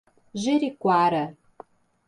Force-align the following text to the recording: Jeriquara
Jeriquara 0.43 1.23